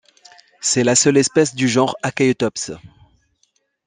[0.61, 2.71] C'est la seule espèce du genre Achaetops.